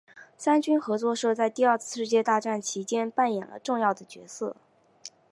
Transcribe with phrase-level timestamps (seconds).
[0.35, 4.55] 三军合作社在第二次世界大战其间扮演了重要的角色。